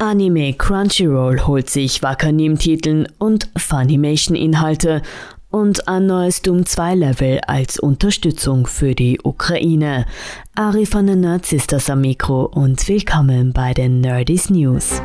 Anime 0.00 0.54
Crunchyroll 0.54 1.46
holt 1.46 1.68
sich 1.68 2.02
Wakanim-Titeln 2.02 3.06
und 3.18 3.50
Funimation-Inhalte 3.54 5.02
und 5.50 5.88
ein 5.88 6.06
neues 6.06 6.40
Doom 6.40 6.64
2 6.64 6.94
Level 6.94 7.40
als 7.46 7.78
Unterstützung 7.78 8.66
für 8.66 8.94
die 8.94 9.20
Ukraine. 9.22 10.06
Ari 10.54 10.86
von 10.86 11.06
den 11.06 11.20
Nerd 11.20 11.44
Sisters 11.44 11.90
am 11.90 12.00
Mikro 12.00 12.44
und 12.46 12.88
willkommen 12.88 13.52
bei 13.52 13.74
den 13.74 14.00
Nerdies 14.00 14.48
News. 14.48 15.02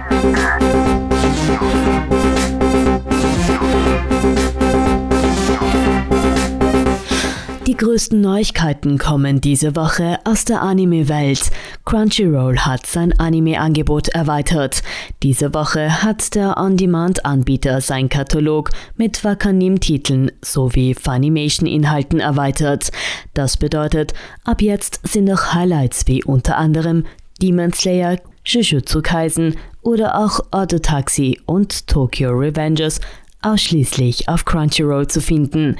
Die 7.76 7.83
größten 7.83 8.21
Neuigkeiten 8.21 8.97
kommen 8.97 9.42
diese 9.42 9.75
Woche 9.75 10.19
aus 10.24 10.46
der 10.46 10.62
Anime-Welt. 10.62 11.51
Crunchyroll 11.83 12.60
hat 12.60 12.87
sein 12.87 13.12
Anime-Angebot 13.19 14.07
erweitert. 14.07 14.81
Diese 15.24 15.53
Woche 15.53 16.02
hat 16.02 16.35
der 16.35 16.55
On-Demand-Anbieter 16.55 17.81
sein 17.81 18.07
Katalog 18.07 18.70
mit 18.95 19.25
Wakanim-Titeln 19.25 20.31
sowie 20.41 20.93
Funimation-Inhalten 20.93 22.21
erweitert. 22.21 22.91
Das 23.34 23.57
bedeutet, 23.57 24.13
ab 24.45 24.62
jetzt 24.62 25.05
sind 25.05 25.29
auch 25.29 25.53
Highlights 25.53 26.07
wie 26.07 26.23
unter 26.23 26.55
anderem 26.55 27.03
Demon 27.41 27.73
Slayer, 27.73 28.21
Jujutsu 28.45 29.01
Kaisen 29.01 29.57
oder 29.81 30.17
auch 30.17 30.39
Auto 30.51 30.79
Taxi 30.79 31.41
und 31.45 31.87
Tokyo 31.87 32.31
Revengers 32.31 33.01
ausschließlich 33.45 34.27
auf 34.27 34.45
Crunchyroll 34.45 35.08
zu 35.08 35.22
finden. 35.22 35.77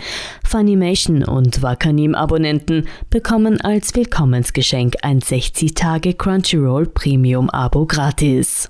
Funimation 0.48 1.24
und 1.24 1.62
Wakanim-Abonnenten 1.62 2.88
bekommen 3.10 3.60
als 3.62 3.96
Willkommensgeschenk 3.96 4.96
ein 5.02 5.20
60-Tage 5.20 6.14
Crunchyroll 6.14 6.88
Premium-Abo 6.88 7.86
gratis. 7.86 8.70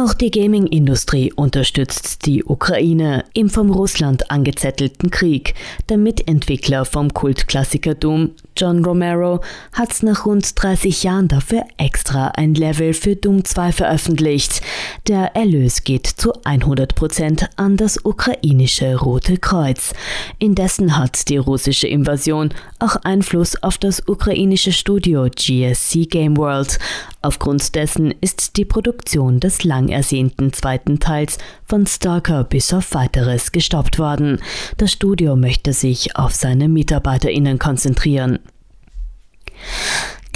Auch 0.00 0.14
die 0.14 0.30
Gaming-Industrie 0.30 1.32
unterstützt 1.32 2.24
die 2.24 2.44
Ukraine 2.44 3.24
im 3.34 3.50
vom 3.50 3.70
Russland 3.70 4.30
angezettelten 4.30 5.10
Krieg. 5.10 5.54
Der 5.88 5.96
Mitentwickler 5.96 6.84
vom 6.84 7.12
Kultklassiker 7.12 7.96
Doom, 7.96 8.30
John 8.56 8.84
Romero, 8.84 9.40
hat 9.72 10.00
nach 10.04 10.24
rund 10.24 10.62
30 10.62 11.02
Jahren 11.02 11.26
dafür 11.26 11.64
extra 11.78 12.28
ein 12.28 12.54
Level 12.54 12.92
für 12.92 13.16
Doom 13.16 13.44
2 13.44 13.72
veröffentlicht. 13.72 14.60
Der 15.08 15.34
Erlös 15.34 15.82
geht 15.82 16.06
zu 16.06 16.32
100% 16.32 17.48
an 17.56 17.76
das 17.76 18.04
ukrainische 18.04 18.94
Rote 19.00 19.36
Kreuz. 19.38 19.94
Indessen 20.38 20.96
hat 20.96 21.28
die 21.28 21.38
russische 21.38 21.88
Invasion 21.88 22.50
auch 22.78 22.94
Einfluss 23.02 23.60
auf 23.64 23.78
das 23.78 24.06
ukrainische 24.06 24.70
Studio 24.70 25.26
GSC 25.34 26.06
Game 26.06 26.36
World. 26.36 26.78
Aufgrund 27.20 27.74
dessen 27.74 28.14
ist 28.20 28.56
die 28.56 28.64
Produktion 28.64 29.40
des 29.40 29.64
lang 29.64 29.88
ersehnten 29.88 30.52
zweiten 30.52 31.00
Teils 31.00 31.38
von 31.64 31.84
Stalker 31.86 32.44
bis 32.44 32.72
auf 32.72 32.94
weiteres 32.94 33.50
gestoppt 33.50 33.98
worden. 33.98 34.40
Das 34.76 34.92
Studio 34.92 35.34
möchte 35.34 35.72
sich 35.72 36.16
auf 36.16 36.34
seine 36.34 36.68
MitarbeiterInnen 36.68 37.58
konzentrieren. 37.58 38.38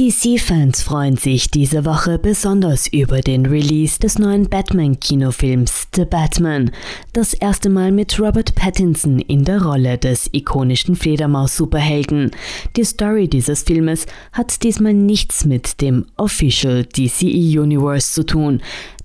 DC-Fans 0.03 0.83
freuen 0.83 1.17
sich 1.17 1.49
diese 1.49 1.85
Woche 1.85 2.19
besonders 2.19 2.89
über 2.89 3.21
den 3.21 3.47
Release 3.47 4.01
des 4.01 4.19
neuen 4.19 4.49
Batman-Kinofilms 4.49 5.91
The 5.95 6.05
Batman, 6.05 6.73
das 7.13 7.35
erste 7.35 7.71
Mal 7.71 7.93
mit 7.93 8.19
Robert 8.19 8.57
Pattinson 8.57 9.21
in 9.21 9.45
der 9.45 9.63
Rolle 9.63 9.99
des 9.99 10.29
ikonischen 10.33 10.97
Fledermaus-Superhelden. 10.97 12.33
Die 12.75 12.83
Story 12.83 13.29
dieses 13.29 13.63
Filmes 13.63 14.07
hat 14.33 14.65
diesmal 14.65 14.93
nichts 14.93 15.45
mit 15.45 15.81
dem 15.81 16.07
Official 16.17 16.85
DCE 16.85 17.61
Universe 17.61 18.11
zu 18.11 18.27
tun. 18.27 18.61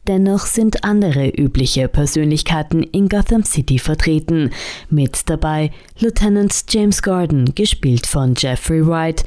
Dennoch 0.07 0.47
sind 0.47 0.83
andere 0.83 1.29
übliche 1.29 1.89
Persönlichkeiten 1.89 2.81
in 2.81 3.07
Gotham 3.07 3.43
City 3.43 3.77
vertreten. 3.77 4.49
Mit 4.89 5.29
dabei 5.29 5.69
Lieutenant 5.99 6.55
James 6.69 7.03
Gordon, 7.03 7.53
gespielt 7.53 8.07
von 8.07 8.33
Jeffrey 8.35 8.87
Wright, 8.87 9.23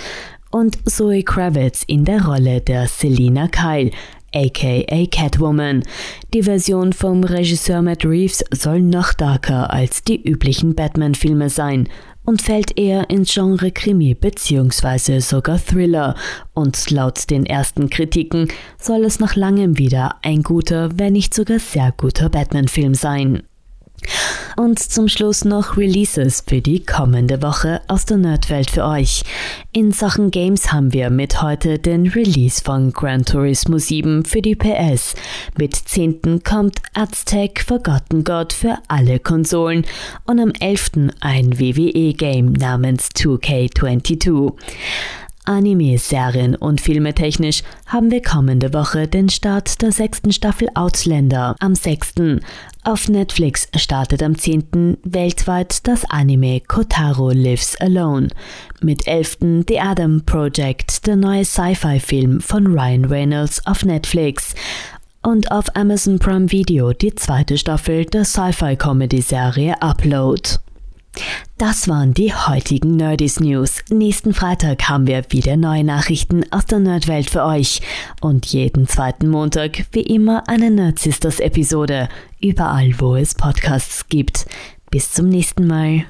und 0.51 0.79
Zoe 0.89 1.23
Kravitz 1.23 1.85
in 1.87 2.05
der 2.05 2.25
Rolle 2.25 2.61
der 2.61 2.87
Selina 2.87 3.49
Kyle, 3.49 3.91
aka 4.35 5.07
Catwoman. 5.07 5.83
Die 6.35 6.43
Version 6.43 6.93
vom 6.93 7.25
Regisseur 7.25 7.83
Matt 7.83 8.05
Reeves 8.05 8.45
soll 8.53 8.81
noch 8.81 9.13
darker 9.13 9.73
als 9.73 10.03
die 10.03 10.23
üblichen 10.23 10.75
Batman-Filme 10.75 11.51
sein 11.51 11.89
und 12.25 12.43
fällt 12.43 12.79
eher 12.79 13.11
ins 13.11 13.33
Genre 13.33 13.73
Krimi 13.73 14.15
bzw. 14.15 15.21
sogar 15.21 15.59
Thriller. 15.59 16.15
Und 16.55 16.91
laut 16.91 17.31
den 17.31 17.47
ersten 17.47 17.91
Kritiken 17.91 18.49
soll 18.79 19.05
es 19.05 19.21
nach 19.21 19.37
langem 19.37 19.79
wieder 19.79 20.17
ein 20.23 20.43
guter, 20.43 20.91
wenn 20.99 21.15
nicht 21.15 21.35
sogar 21.35 21.59
sehr 21.59 21.93
guter 21.97 22.29
Batman-Film 22.29 22.95
sein. 22.95 23.43
Und 24.57 24.79
zum 24.79 25.09
Schluss 25.09 25.45
noch 25.45 25.77
Releases 25.77 26.45
für 26.47 26.61
die 26.61 26.85
kommende 26.85 27.43
Woche 27.43 27.81
aus 27.89 28.05
der 28.05 28.19
Nerdwelt 28.19 28.71
für 28.71 28.85
euch. 28.85 29.23
In 29.73 29.93
Sachen 29.93 30.31
Games 30.31 30.73
haben 30.73 30.93
wir 30.93 31.11
mit 31.11 31.41
heute 31.43 31.79
den 31.79 32.09
Release 32.09 32.63
von 32.63 32.93
Gran 32.93 33.25
Turismo 33.25 33.79
7 33.79 34.25
für 34.25 34.43
die 34.43 34.57
PS. 34.57 35.15
Mit 35.59 35.75
10. 35.75 36.43
kommt 36.43 36.83
Aztec 36.95 37.63
Forgotten 37.63 38.25
God 38.25 38.53
für 38.53 38.79
alle 38.89 39.19
Konsolen 39.19 39.87
und 40.27 40.41
am 40.41 40.53
11. 40.59 41.13
ein 41.21 41.59
WWE-Game 41.59 42.53
namens 42.53 43.09
2K22. 43.17 44.53
Anime, 45.51 45.99
Serien 45.99 46.55
und 46.55 46.81
Filme 46.81 47.13
technisch 47.13 47.65
haben 47.85 48.13
wir 48.13 48.23
kommende 48.23 48.73
Woche 48.73 49.09
den 49.09 49.29
Start 49.29 49.83
der 49.83 49.91
sechsten 49.91 50.31
Staffel 50.31 50.69
Outlander 50.77 51.57
am 51.59 51.75
6. 51.75 52.15
Auf 52.85 53.09
Netflix 53.09 53.67
startet 53.75 54.23
am 54.23 54.39
10. 54.39 54.99
weltweit 55.03 55.89
das 55.89 56.05
Anime 56.09 56.61
Kotaro 56.61 57.31
Lives 57.31 57.75
Alone. 57.81 58.29
Mit 58.81 59.09
11. 59.09 59.65
The 59.67 59.81
Adam 59.81 60.23
Project, 60.25 61.05
der 61.09 61.17
neue 61.17 61.45
Sci-Fi-Film 61.45 62.41
von 62.41 62.69
Ryan 62.69 63.07
Reynolds 63.07 63.67
auf 63.67 63.85
Netflix. 63.85 64.55
Und 65.21 65.51
auf 65.51 65.75
Amazon 65.75 66.21
Prime 66.21 66.53
Video 66.53 66.93
die 66.93 67.17
zweite 67.17 67.59
Staffel 67.59 68.05
der 68.05 68.25
Sci-Fi-Comedy-Serie 68.25 69.83
Upload. 69.83 70.61
Das 71.61 71.89
waren 71.89 72.15
die 72.15 72.33
heutigen 72.33 72.97
Nerdies 72.97 73.39
News. 73.39 73.85
Nächsten 73.91 74.33
Freitag 74.33 74.89
haben 74.89 75.07
wir 75.07 75.23
wieder 75.29 75.59
neue 75.59 75.85
Nachrichten 75.85 76.43
aus 76.51 76.65
der 76.65 76.79
Nerdwelt 76.79 77.29
für 77.29 77.45
euch. 77.45 77.83
Und 78.23 78.47
jeden 78.47 78.89
zweiten 78.89 79.29
Montag, 79.29 79.85
wie 79.93 80.01
immer, 80.01 80.49
eine 80.49 80.71
Nerd 80.71 80.99
Sisters 80.99 81.39
Episode. 81.39 82.09
Überall, 82.41 82.95
wo 82.99 83.15
es 83.15 83.35
Podcasts 83.35 84.09
gibt. 84.09 84.47
Bis 84.91 85.13
zum 85.13 85.29
nächsten 85.29 85.67
Mal. 85.67 86.07